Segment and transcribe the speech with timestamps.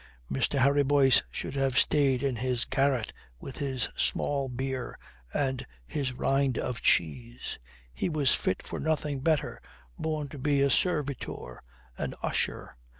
[0.31, 0.57] Mr.
[0.57, 4.97] Harry Boyce should have stayed in his garret with his small beer
[5.31, 7.59] and his rind of cheese.
[7.93, 9.61] He was fit for nothing better,
[9.99, 11.61] born to be a servitor,
[11.99, 12.73] an usher.